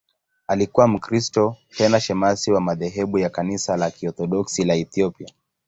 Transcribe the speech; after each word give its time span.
Alikuwa 0.47 0.87
Mkristo, 0.87 1.55
tena 1.77 1.99
shemasi 1.99 2.51
wa 2.51 2.61
madhehebu 2.61 3.17
ya 3.19 3.29
Kanisa 3.29 3.77
la 3.77 3.91
Kiorthodoksi 3.91 4.63
la 4.65 4.75
Ethiopia. 4.75 5.33